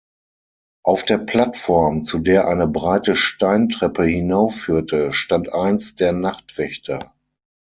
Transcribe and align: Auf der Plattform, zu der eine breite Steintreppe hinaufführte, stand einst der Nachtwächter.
Auf 0.83 1.05
der 1.05 1.19
Plattform, 1.19 2.05
zu 2.05 2.17
der 2.17 2.47
eine 2.47 2.65
breite 2.65 3.15
Steintreppe 3.15 4.03
hinaufführte, 4.05 5.11
stand 5.11 5.53
einst 5.53 5.99
der 5.99 6.11
Nachtwächter. 6.11 7.13